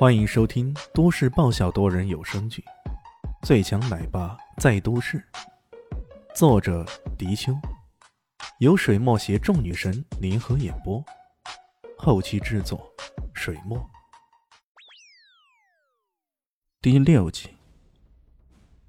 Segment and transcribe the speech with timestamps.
[0.00, 2.64] 欢迎收听都市爆笑多人有声剧
[3.46, 5.22] 《最强奶爸在都市》，
[6.34, 6.86] 作者：
[7.18, 7.52] 迪秋，
[8.60, 11.04] 由水墨携众女神联合演播，
[11.98, 12.90] 后期制作：
[13.34, 13.78] 水墨。
[16.80, 17.50] 第六集，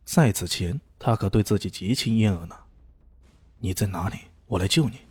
[0.06, 2.56] 在此前，他可对自己极其厌恶呢。
[3.58, 4.18] 你在哪里？
[4.46, 5.02] 我来救你。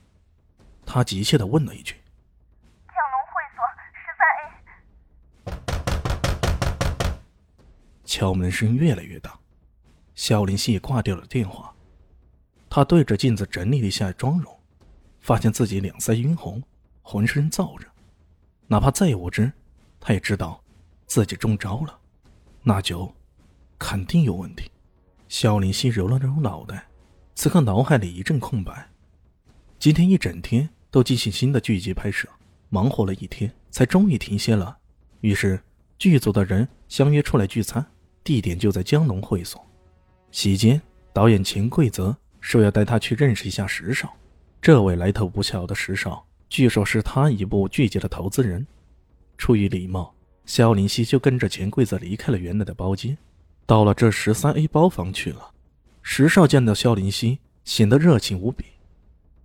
[0.86, 1.99] 他急切的问了一句。
[8.20, 9.40] 敲门声越来越大，
[10.14, 11.74] 肖林希挂掉了电话。
[12.68, 14.54] 他对着镜子整理了一下妆容，
[15.20, 16.62] 发现自己两腮晕红，
[17.00, 17.86] 浑身燥热。
[18.66, 19.50] 哪怕再无知，
[19.98, 20.62] 他也知道
[21.06, 21.98] 自己中招了，
[22.62, 23.10] 那就
[23.78, 24.70] 肯定有问题。
[25.30, 26.88] 肖林熙揉了揉脑袋，
[27.34, 28.86] 此刻脑海里一阵空白。
[29.78, 32.28] 今天一整天都进行新的剧集拍摄，
[32.68, 34.76] 忙活了一天，才终于停歇了。
[35.22, 35.58] 于是
[35.98, 37.86] 剧组的人相约出来聚餐。
[38.22, 39.64] 地点就在江龙会所。
[40.30, 40.80] 席间，
[41.12, 44.12] 导演钱贵泽说要带他去认识一下石少。
[44.62, 48.66] 这位来头不小的石少，据说是他一部剧集的投资人。
[49.38, 53.16] 出于礼貌，肖林熙就跟着钱贵泽离开了原来的包间，
[53.66, 55.50] 到了这十三 A 包房去了。
[56.02, 58.64] 石少见到肖林熙，显得热情无比，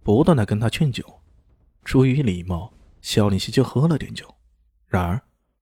[0.04, 1.22] 不断的跟他劝酒。
[1.84, 4.36] 出于礼貌，肖林熙就喝了点酒。
[4.88, 5.22] 然而，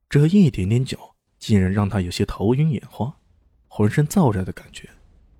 [0.09, 1.12] 这一点点酒。
[1.43, 3.13] 竟然让他有些头晕眼花，
[3.67, 4.89] 浑身燥热的感觉。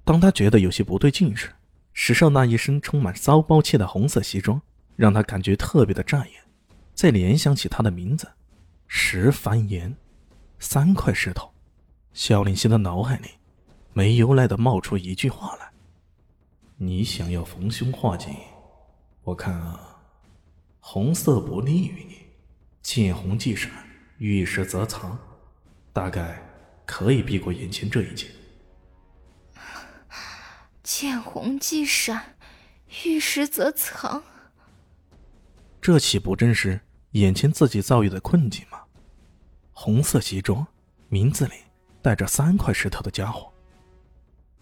[0.04, 1.50] 当他觉得有些不对劲时，
[1.94, 4.62] 石少那一身充满骚包气的红色西装
[4.98, 6.34] 让他感觉特别的扎眼。
[6.94, 8.30] 再联想起他的名字
[8.86, 9.96] 石凡言，
[10.60, 11.50] 三块石头，
[12.12, 13.30] 肖林熙的脑海里
[13.94, 15.72] 没由来的冒出一句话来
[16.76, 18.28] ：“你想要逢凶化吉，
[19.24, 20.02] 我看啊，
[20.82, 22.18] 红色不利于你，
[22.82, 23.72] 见红即闪，
[24.18, 25.18] 遇事则藏。”
[25.94, 26.42] 大概
[26.86, 28.28] 可以避过眼前这一劫。
[30.82, 32.36] 见红即闪，
[33.06, 34.22] 遇石则藏。
[35.80, 36.82] 这岂不正是
[37.12, 38.82] 眼前自己遭遇的困境吗？
[39.72, 40.66] 红色西装，
[41.10, 41.54] 名字里
[42.02, 43.52] 带着三块石头的家伙。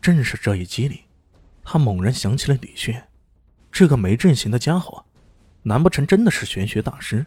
[0.01, 1.00] 正是这一机灵，
[1.63, 3.07] 他猛然想起了李轩，
[3.72, 5.03] 这个没阵型的家伙，
[5.63, 7.25] 难不成真的是玄学大师？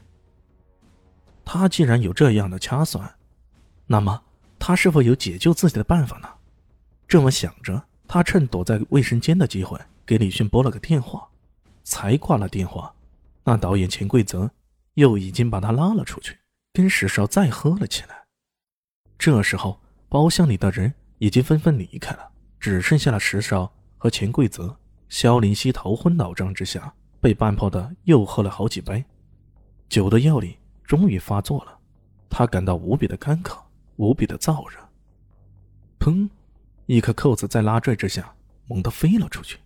[1.45, 3.13] 他既然有这样的掐算。
[3.87, 4.23] 那么，
[4.59, 6.29] 他是否有解救自己的办法呢？
[7.07, 11.29] 这么想着，他趁躲在卫生间的机会，给李迅拨了个电话。
[11.87, 12.95] 才挂了电话，
[13.45, 14.51] 那导演钱贵泽
[14.95, 16.39] 又已经把他拉了出去，
[16.73, 18.25] 跟石少再喝了起来。
[19.19, 19.79] 这时候，
[20.09, 22.27] 包厢里的人已经纷纷离开了，
[22.59, 24.75] 只剩下了石少和钱贵泽。
[25.11, 29.05] 肖林熙头昏脑胀之下，被半泡的又喝了好几杯，
[29.91, 31.79] 酒的药力终于发作了，
[32.31, 33.63] 他感到无比的干渴。
[33.97, 34.79] 无比的燥热，
[35.99, 36.29] 砰！
[36.87, 38.35] 一颗扣子在拉拽之下
[38.67, 39.59] 猛地飞了出去。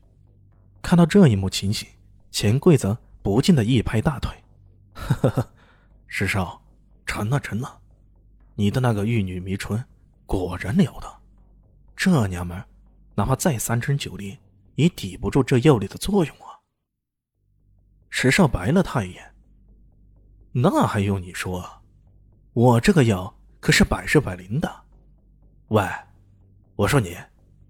[0.82, 1.88] 看到这一幕情形，
[2.30, 4.32] 钱贵则不禁的一拍大腿
[4.94, 5.50] ：“呵呵，
[6.06, 6.62] 石少，
[7.06, 7.80] 成了成了，
[8.54, 9.82] 你的那个玉女迷春
[10.26, 11.20] 果然了得。
[11.96, 12.62] 这娘们
[13.14, 14.38] 哪怕再三春九烈，
[14.76, 16.60] 也抵不住这药力的作用啊！”
[18.10, 19.34] 石少白了他一眼
[20.52, 21.82] ：“那还用你说？
[22.52, 23.34] 我这个药……”
[23.68, 24.80] 可是百试百灵的，
[25.68, 25.86] 喂，
[26.74, 27.14] 我说你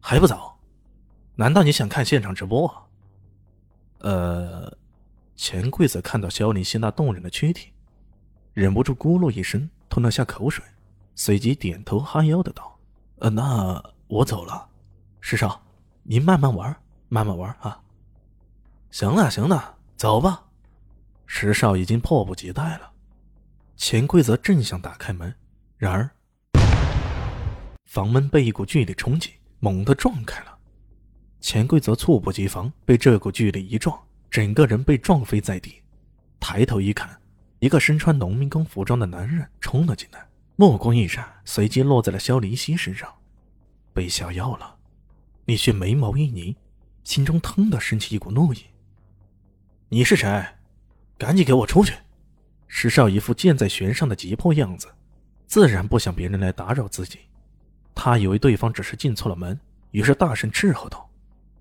[0.01, 0.57] 还不走？
[1.35, 2.73] 难道你想看现场直播？
[3.99, 4.73] 呃，
[5.35, 7.73] 钱贵子看到肖林熙那动人的躯体，
[8.55, 10.65] 忍不住咕噜一声吞了下口水，
[11.17, 12.79] 随即点头哈腰的道
[13.19, 14.69] ：“呃，那我走了，
[15.21, 15.61] 师少，
[16.05, 16.77] 您慢慢玩，
[17.09, 17.83] 慢慢玩啊。”
[18.93, 20.45] 行了行了，走吧。
[21.27, 22.93] 石少已经迫不及待了。
[23.75, 25.35] 钱贵则正想打开门。
[25.79, 26.11] 然而，
[27.87, 29.31] 房门被一股巨力冲击，
[29.61, 30.59] 猛地撞开了。
[31.41, 33.97] 钱贵则猝不及防，被这股巨力一撞，
[34.29, 35.81] 整个人被撞飞在地。
[36.41, 37.09] 抬头一看，
[37.61, 43.09] 一个身穿农民工服装的男人冲了进来，目光一闪，随即落在了肖林熙身上。
[43.93, 44.79] 被下药了，
[45.45, 46.57] 李迅眉毛一拧，
[47.05, 48.65] 心中腾的升起一股怒意
[49.91, 50.45] ：“你是谁？
[51.17, 51.95] 赶紧给我出去！”
[52.67, 54.89] 石少一副箭在弦上的急迫样子。
[55.49, 57.21] 自然不想别人来打扰自己，
[57.95, 59.59] 他以为对方只是进错了门，
[59.93, 61.09] 于是大声斥喝道：“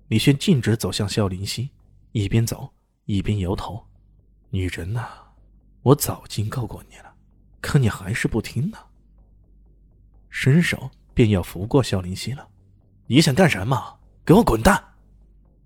[0.08, 1.70] 李轩，径直走向肖林熙，
[2.12, 2.70] 一边走
[3.06, 3.82] 一边摇头。
[4.50, 5.08] 女人呐，
[5.80, 7.14] 我早警告过你了，
[7.62, 8.76] 可你还是不听呢。”
[10.28, 12.46] 伸手便要扶过肖林溪了。
[13.08, 13.98] “你想干什么？
[14.22, 14.84] 给我滚蛋！”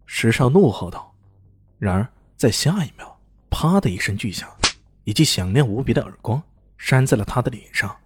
[0.06, 1.12] 石少怒吼道。
[1.76, 3.20] 然而在下一秒，
[3.50, 4.48] 啪的一声巨响，
[5.02, 6.40] 一记响亮无比的耳光
[6.78, 7.96] 扇在了他的脸上。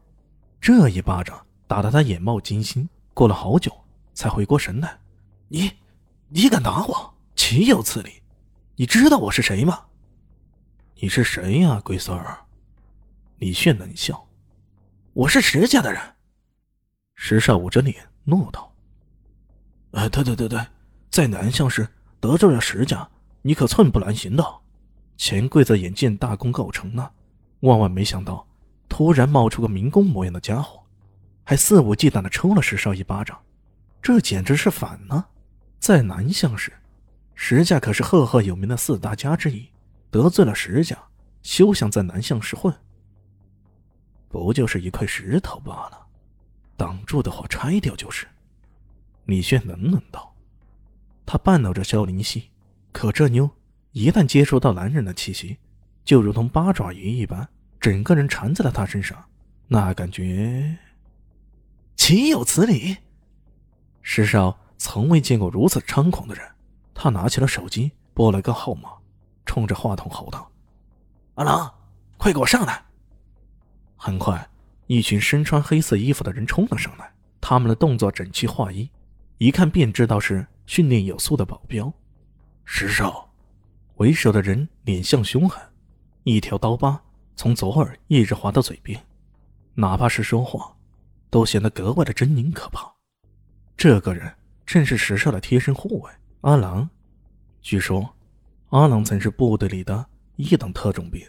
[0.67, 3.71] 这一巴掌打得他眼冒金星，过了好久
[4.15, 4.99] 才回过神来。
[5.47, 5.71] 你，
[6.27, 7.15] 你敢打我？
[7.37, 8.21] 岂有此理！
[8.75, 9.85] 你知道我是谁吗？
[10.97, 12.45] 你是谁呀，龟孙儿？
[13.39, 14.27] 李炫冷笑
[15.15, 16.03] ：“我是石家的人。”
[17.15, 18.75] 石少捂着脸怒道
[19.95, 20.67] ：“哎，对对对对，
[21.13, 21.87] 在南向时
[22.19, 23.09] 得罪了石家，
[23.41, 24.45] 你可寸步难行的。”
[25.17, 27.13] 钱贵则眼见大功告成了，
[27.61, 28.45] 万万没想到，
[28.97, 30.83] 突然冒出个民工模样的家伙，
[31.45, 33.39] 还肆无忌惮的抽了石少一巴掌，
[34.01, 35.29] 这简直是反了！
[35.79, 36.73] 在南向市，
[37.35, 39.69] 石家可是赫赫有名的四大家之一，
[40.11, 40.97] 得罪了石家，
[41.43, 42.75] 休想在南向市混。
[44.31, 46.07] 不就是一块石头罢了，
[46.75, 48.27] 挡住的话拆掉就是。
[49.27, 50.35] 李炫冷冷道
[51.27, 52.49] ：“他绊倒着萧灵溪，
[52.93, 53.51] 可这妞
[53.93, 55.59] 一旦接触到男人的气息，
[56.03, 57.47] 就如同八爪鱼一般，
[57.87, 59.17] 整个人缠在了他身上，
[59.69, 60.77] 那感觉
[61.95, 62.97] 岂有此理！”
[64.03, 66.45] 石少从未见过如此猖狂的人，
[66.93, 68.91] 他拿起了手机，拨了个号码，
[69.45, 70.51] 冲着话筒吼道
[71.37, 71.73] ：“阿郎，
[72.17, 72.85] 快给我上来！”
[73.95, 74.51] 很快，
[74.89, 77.09] 一群身穿黑色衣服的人冲了上来。
[77.41, 78.91] 他们的动作整齐划一，
[79.39, 81.93] 一看便知道是训练有素的保镖。
[82.65, 83.33] 石少，
[83.99, 85.63] 为首的人脸相凶狠，
[86.25, 87.01] 一条刀疤
[87.37, 89.01] 从左耳一直滑到嘴边，
[89.75, 90.75] 哪怕是说话，
[91.31, 92.91] 都显得格外的狰狞可怕。
[93.77, 94.35] 这个人
[94.65, 96.11] 正是石少的贴身护卫
[96.41, 96.89] 阿郎。
[97.61, 98.15] 据说，
[98.71, 100.05] 阿郎曾是部队里的
[100.37, 101.25] 一等特种兵，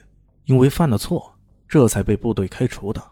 [0.45, 1.33] 因为犯了错。
[1.67, 3.03] 这才被部队开除的，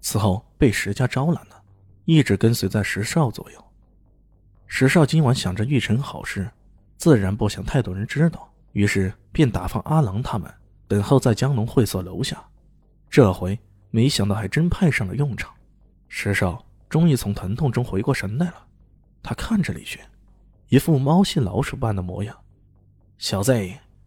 [0.00, 1.62] 此后被石家招揽了，
[2.04, 3.64] 一直跟随在石少左右。
[4.66, 6.50] 石少今晚想着玉成好事，
[6.96, 10.52] 自然不想太多人知道，于是便打发阿郎他们
[10.92, 12.44] 等候在江龙会所楼下。
[13.08, 13.58] 这回
[13.90, 15.50] 没想到还真派上了用场。
[16.06, 18.66] 石少终于从疼痛中回过神来了，
[19.22, 20.06] 他看着李轩，
[20.68, 22.36] 一副猫戏老鼠般的模样
[23.16, 23.54] ：“小子，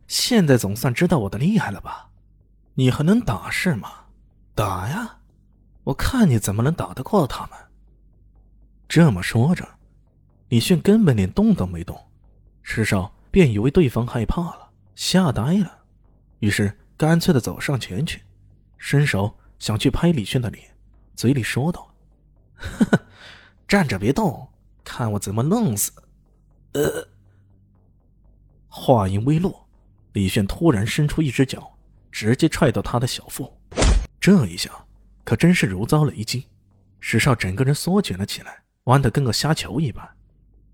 [0.08, 2.12] 现在总算知道我的厉害了吧？”
[2.78, 3.90] 你还能打是吗？
[4.54, 5.18] 打呀！
[5.86, 7.58] 我看你怎么能打得过他们。
[8.88, 9.68] 这么说着，
[10.50, 12.00] 李迅根本连动都没动，
[12.62, 15.80] 石少便以为对方害怕了，吓呆了，
[16.40, 18.22] 于是干脆的走上前去，
[18.78, 20.76] 伸手想去拍李炫的脸，
[21.16, 21.94] 嘴里说道
[22.56, 23.06] ：“呵呵，
[23.68, 24.50] 站着别动，
[24.84, 25.92] 看我怎么弄死。”
[26.74, 27.08] 呃，
[28.68, 29.68] 话音未落，
[30.14, 31.72] 李炫突然伸出一只脚。
[32.18, 33.54] 直接踹到他的小腹，
[34.22, 34.72] 这一下
[35.26, 36.48] 可真是如遭雷击。
[37.02, 40.10] 石少整个人缩卷了起来，弯得跟个虾球一般，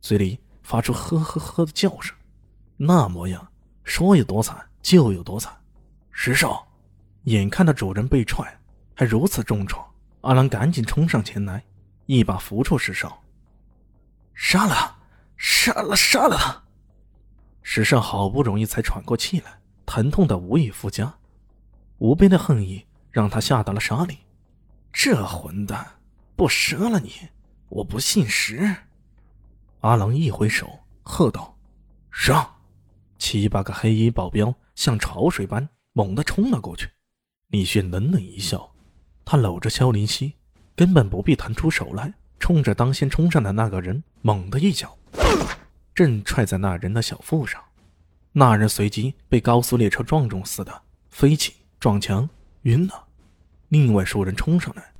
[0.02, 2.16] 嘴里发出呵呵呵的叫声，
[2.78, 3.52] 那模样
[3.84, 5.56] 说有多惨就有多惨。
[6.12, 6.68] 石少
[7.24, 8.60] 眼看到主人被踹，
[8.95, 9.86] 还如此重创，
[10.22, 11.63] 阿郎赶紧冲上前来，
[12.06, 13.22] 一把扶住石少，
[14.33, 14.98] 杀了，
[15.38, 16.63] 杀了杀了！
[17.62, 21.13] 石少好不容易才喘过气来，疼痛的无以复加。
[22.00, 24.18] 无边的恨意让他下到了沙里。
[24.92, 25.88] 这混蛋，
[26.36, 27.13] 不杀了你，
[27.69, 28.75] 我不信石！
[29.81, 31.56] 阿郎一挥手，喝道
[32.12, 32.56] ：“上！”
[33.18, 36.89] 七八个黑衣保镖像潮水般猛地冲了过去。
[37.47, 38.71] 李炫冷冷一笑，
[39.25, 40.33] 他搂着萧林希，
[40.75, 44.97] 根本不必腾出手来，冲着当先冲上的那个人猛地一脚，
[45.94, 47.61] 正踹在那人的小腹上。
[48.31, 51.56] 那人随即被高速列车撞中似的飞起。
[51.81, 52.30] 撞墙
[52.61, 53.06] 晕了，
[53.69, 54.92] 另外数人冲上来，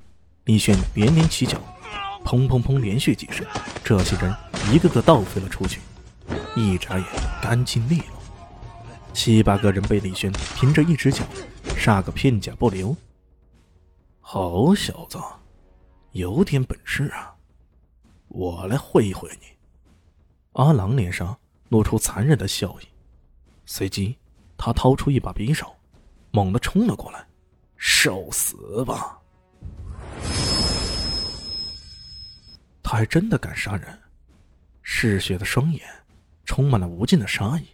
[0.46, 1.56] 李炫连连起脚，
[2.24, 3.46] 砰砰砰连续几声，
[3.84, 4.34] 这些人
[4.72, 5.80] 一个个倒飞了出去，
[6.56, 7.06] 一眨眼
[7.40, 8.21] 干净利落，
[9.12, 11.24] 七八个人被李轩凭着一只脚
[11.76, 12.96] 杀个片甲不留。
[14.20, 15.18] 好小子，
[16.12, 17.34] 有点本事啊！
[18.28, 19.46] 我来会一会你。
[20.52, 21.38] 阿郎脸上
[21.68, 22.88] 露出残忍的笑意，
[23.66, 24.16] 随即
[24.56, 25.74] 他掏出一把匕首。
[26.34, 27.26] 猛地冲了过来，
[27.76, 29.20] 受死吧！
[32.82, 33.98] 他还真的敢杀人，
[34.80, 35.82] 嗜血的双眼
[36.46, 37.66] 充满了无尽的杀意。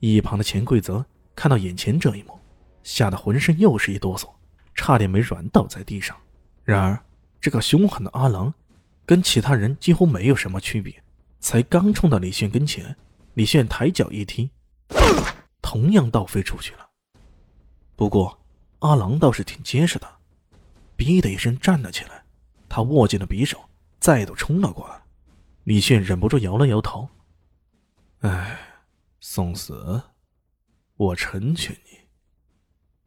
[0.00, 1.04] 一旁的钱贵泽
[1.36, 2.38] 看到眼前这一幕，
[2.82, 4.28] 吓得浑身又是一哆嗦，
[4.74, 6.16] 差点没软倒在地上。
[6.64, 7.00] 然而，
[7.40, 8.52] 这个凶狠的阿郎
[9.06, 11.02] 跟其他人几乎没有什么区别，
[11.38, 12.96] 才刚冲到李炫跟前，
[13.34, 14.50] 李炫抬脚一踢，
[15.62, 16.88] 同样倒飞出去了。
[17.96, 18.38] 不过，
[18.80, 20.08] 阿郎倒是挺结实的，
[20.96, 22.24] 哔的一声站了起来。
[22.68, 23.58] 他握紧了匕首，
[23.98, 25.02] 再度冲了过来。
[25.64, 27.08] 李炫忍不住摇了摇头
[28.22, 28.58] ：“哎，
[29.20, 30.02] 送死，
[30.96, 31.98] 我成全你。”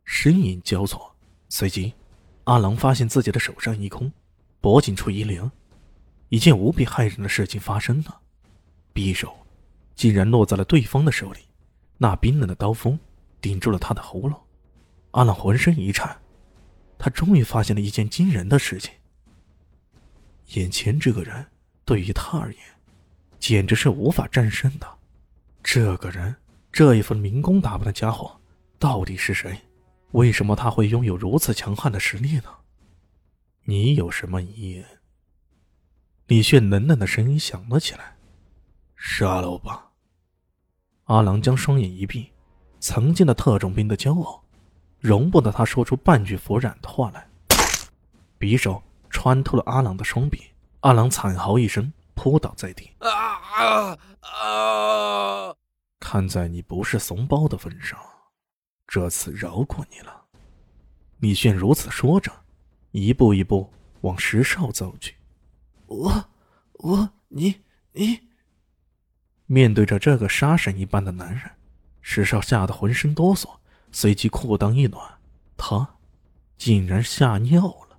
[0.05, 1.15] 身影交错，
[1.49, 1.93] 随即，
[2.43, 4.11] 阿郎发现自己的手上一空，
[4.61, 5.51] 脖颈处一凉，
[6.29, 8.21] 一件无比骇人的事情发生了，
[8.93, 9.35] 匕首
[9.95, 11.39] 竟然落在了对方的手里，
[11.97, 12.99] 那冰冷的刀锋
[13.41, 14.39] 顶住了他的喉咙。
[15.11, 16.21] 阿朗浑身一颤，
[16.97, 18.93] 他终于发现了一件惊人的事情：
[20.53, 21.45] 眼前这个人
[21.85, 22.61] 对于他而言，
[23.39, 24.97] 简直是无法战胜的。
[25.63, 26.35] 这个人，
[26.71, 28.39] 这一副民工打扮的家伙，
[28.77, 29.57] 到底是谁？
[30.11, 32.43] 为什么他会拥有如此强悍的实力呢？
[33.63, 34.85] 你有什么遗言？
[36.27, 38.17] 李炫冷冷的声音响了起来
[38.95, 39.89] ：“杀了我吧！”
[41.05, 42.29] 阿郎将双眼一闭，
[42.79, 44.43] 曾经的特种兵的骄傲，
[44.99, 47.25] 容不得他说出半句服软的话来。
[48.37, 50.43] 匕首穿透了阿郎的双臂，
[50.81, 52.91] 阿郎惨嚎一声，扑倒在地。
[52.99, 55.55] 啊啊啊！
[55.99, 57.99] 看在你不是怂包的份上，
[58.87, 60.25] 这次饶过你了。
[61.19, 62.31] 李炫如此说着。
[62.91, 65.15] 一步一步往石少走去，
[65.87, 66.29] 我，
[66.73, 67.61] 我，你，
[67.93, 68.29] 你。
[69.47, 71.49] 面对着这个杀神一般的男人，
[72.03, 73.49] 石少吓得浑身哆嗦，
[73.91, 75.17] 随即裤裆一暖，
[75.57, 75.95] 他
[76.55, 77.97] 竟然吓尿了。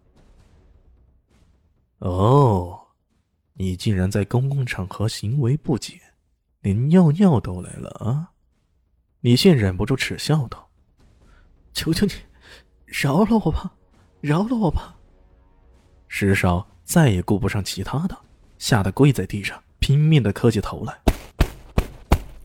[1.99, 2.84] 哦，
[3.57, 5.99] 你竟然在公共场合行为不检，
[6.61, 8.31] 连尿尿都来了啊！
[9.21, 10.69] 李现忍不住耻笑道
[11.73, 12.13] ：“求求你，
[12.85, 13.73] 饶了我吧！”
[14.21, 14.97] 饶了我吧！
[16.09, 18.19] 石少再也顾不上其他的，
[18.59, 20.99] 吓得跪在地上，拼命的磕起头来。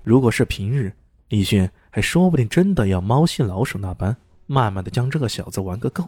[0.04, 0.94] 如果是平日，
[1.30, 6.08] 李炫还说不定真的要猫戏老鼠那般，慢慢的将这个小子玩个够。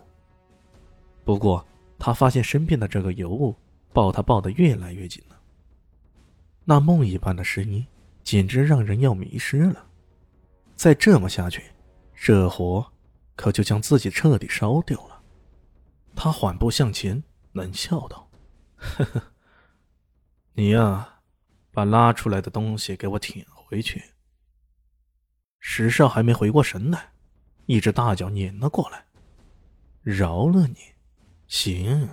[1.23, 1.65] 不过
[1.97, 3.55] 他发现身边的这个尤物
[3.93, 5.39] 抱他抱得越来越紧了，
[6.65, 7.85] 那梦一般的声音
[8.23, 9.87] 简直让人要迷失了。
[10.75, 11.63] 再这么下去，
[12.15, 12.91] 这火
[13.35, 15.21] 可就将自己彻底烧掉了。
[16.15, 18.29] 他缓步向前，冷笑道
[18.77, 19.21] ：“呵呵，
[20.53, 21.19] 你呀，
[21.71, 24.01] 把拉出来的东西给我舔回去。”
[25.59, 27.11] 石少还没回过神来，
[27.65, 29.05] 一只大脚撵了过来
[30.01, 30.77] ：“饶了你，
[31.47, 32.09] 行，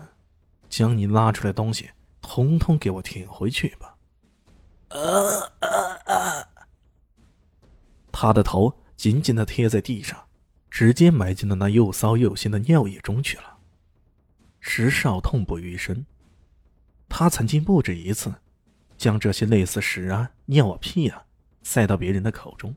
[0.68, 3.96] 将你拉出来的东西通通给我舔回去吧。”
[4.90, 4.98] 啊
[5.60, 5.68] 啊
[6.06, 6.48] 啊！
[8.10, 10.26] 他的头紧紧的贴在地上，
[10.70, 13.58] 直接埋进了那又骚又腥的尿液中去了。
[14.60, 16.04] 石少痛不欲生，
[17.08, 18.34] 他曾经不止一次
[18.96, 21.22] 将这些类似屎啊、尿啊、屁啊
[21.62, 22.74] 塞到别人的口中，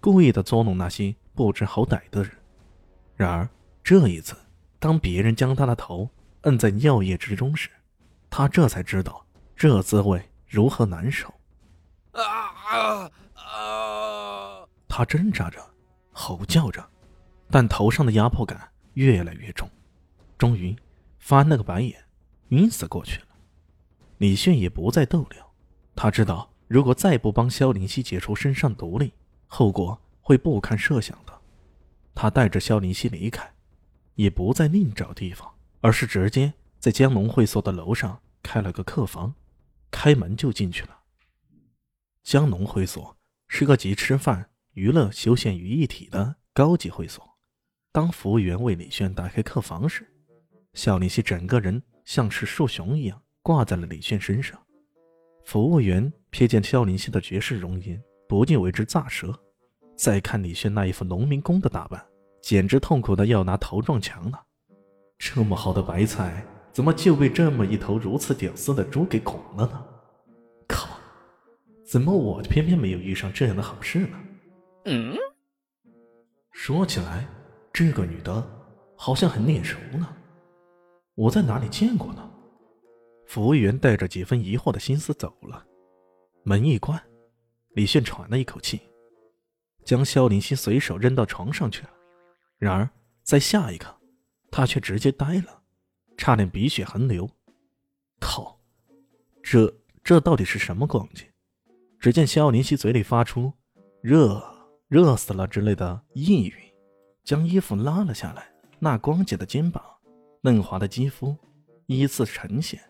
[0.00, 2.32] 故意的捉弄那些不知好歹的人。
[3.16, 3.48] 然而
[3.82, 4.34] 这一次，
[4.78, 6.08] 当别人将他的头
[6.44, 7.68] 摁在尿液之中时，
[8.30, 11.28] 他这才知道这滋味如何难受。
[12.12, 14.66] 啊啊啊！
[14.88, 15.58] 他挣扎着，
[16.12, 16.88] 吼叫着，
[17.50, 19.68] 但头上的压迫感越来越重，
[20.38, 20.74] 终于。
[21.18, 22.04] 翻了个白眼，
[22.48, 23.28] 晕死过去了。
[24.18, 25.42] 李炫也不再逗留，
[25.96, 29.14] 他知道如果再不帮萧灵溪解除身上毒力，
[29.46, 31.32] 后果会不堪设想的。
[32.14, 33.50] 他带着萧灵溪离开，
[34.16, 35.50] 也不再另找地方，
[35.84, 39.34] 而是直接在江龙会所的楼上开了个客房，
[39.90, 41.00] 开门就进去了。
[42.22, 43.14] 江龙会所
[43.48, 47.22] 是个集吃饭、娱乐、休闲于一体的高级会所。
[47.92, 50.10] 当服务员为李炫打开客房时，
[50.72, 54.58] 肖林熙整个人像是树熊一样挂在了李炫身上。
[55.44, 59.38] 服务员瞥见肖林熙的绝世容颜，不禁为之咋舌。
[59.98, 62.02] 再看李炫那一副农民工的打扮，
[62.40, 64.46] 简直痛苦的要拿头撞墙了。
[65.26, 69.86] 这么好的白菜，怎么就被这么一头如此屌丝的猪给拱了呢？
[70.68, 70.86] 靠！
[71.82, 74.18] 怎么我偏偏没有遇上这样的好事呢？
[74.84, 75.16] 嗯。
[76.52, 77.26] 说起来，
[77.72, 78.46] 这个女的
[78.98, 80.06] 好像很脸熟呢。
[81.14, 82.30] 我在哪里见过呢？
[83.26, 85.64] 服务员带着几分疑惑的心思走了，
[86.42, 87.02] 门一关，
[87.70, 88.78] 李炫喘了一口气，
[89.86, 91.90] 将肖林熙随手扔到床上去了。
[92.58, 92.86] 然而
[93.22, 93.93] 在下一刻，
[94.56, 95.62] 他却直接呆了，
[96.16, 97.28] 差点鼻血横流。
[98.20, 98.56] 靠，
[99.42, 101.26] 这这到底是什么光景？
[101.98, 103.52] 只见萧林熙嘴里发出
[104.00, 104.40] “热
[104.86, 106.54] 热死了”之类的呓语，
[107.24, 108.46] 将衣服拉了下来，
[108.78, 109.82] 那光洁的肩膀。
[110.40, 111.36] 嫩滑的肌肤
[111.86, 112.80] 依次呈现，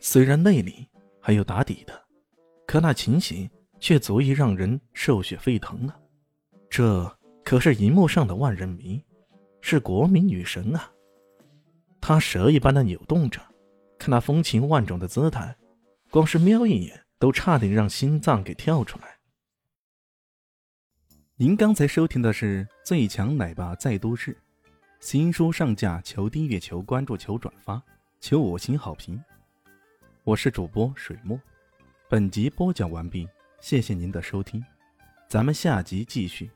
[0.00, 0.88] 虽然内里
[1.20, 2.02] 还有打底的，
[2.66, 6.00] 可那情形却足以让人兽血沸腾啊！
[6.70, 9.04] 这可是荧幕上的万人迷，
[9.68, 10.92] 是国民女神啊！
[12.00, 13.40] 她蛇一般的扭动着，
[13.98, 15.56] 看那风情万种的姿态，
[16.08, 19.18] 光是瞄一眼都差点让心脏给跳出来。
[21.34, 24.32] 您刚才收听的是《最强奶爸在都市》。
[25.00, 27.82] 新书上架，求订阅，求关注，求转发。
[28.20, 29.20] 求五星好评。
[30.22, 31.36] 我是主播水墨，
[32.08, 33.28] 本集播讲完毕，
[33.60, 34.64] 谢谢您的收听，
[35.28, 36.48] 咱们下集继续。